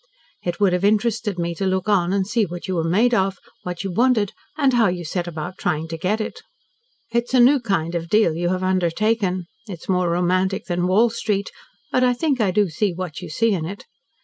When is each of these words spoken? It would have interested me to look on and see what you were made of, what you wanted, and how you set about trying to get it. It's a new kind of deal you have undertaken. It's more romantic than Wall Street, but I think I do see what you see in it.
It 0.41 0.59
would 0.59 0.73
have 0.73 0.83
interested 0.83 1.37
me 1.37 1.53
to 1.53 1.67
look 1.67 1.87
on 1.87 2.11
and 2.11 2.25
see 2.25 2.43
what 2.47 2.67
you 2.67 2.73
were 2.73 2.83
made 2.89 3.13
of, 3.13 3.37
what 3.61 3.83
you 3.83 3.91
wanted, 3.91 4.31
and 4.57 4.73
how 4.73 4.87
you 4.87 5.05
set 5.05 5.27
about 5.27 5.59
trying 5.59 5.87
to 5.89 5.95
get 5.97 6.19
it. 6.19 6.41
It's 7.11 7.35
a 7.35 7.39
new 7.39 7.59
kind 7.59 7.93
of 7.93 8.09
deal 8.09 8.33
you 8.33 8.49
have 8.49 8.63
undertaken. 8.63 9.45
It's 9.67 9.87
more 9.87 10.09
romantic 10.09 10.65
than 10.65 10.87
Wall 10.87 11.11
Street, 11.11 11.51
but 11.91 12.03
I 12.03 12.13
think 12.15 12.41
I 12.41 12.49
do 12.49 12.67
see 12.67 12.95
what 12.95 13.21
you 13.21 13.29
see 13.29 13.53
in 13.53 13.63
it. 13.67 13.85